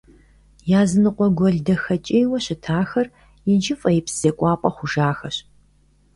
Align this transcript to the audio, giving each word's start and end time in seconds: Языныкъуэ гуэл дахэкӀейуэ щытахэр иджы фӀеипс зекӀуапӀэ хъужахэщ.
Языныкъуэ 0.81 1.27
гуэл 1.37 1.57
дахэкӀейуэ 1.65 2.37
щытахэр 2.45 3.07
иджы 3.51 3.75
фӀеипс 3.79 4.13
зекӀуапӀэ 4.21 4.69
хъужахэщ. 4.75 5.37